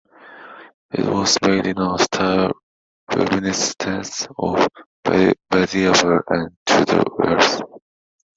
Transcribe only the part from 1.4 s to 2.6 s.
made in a style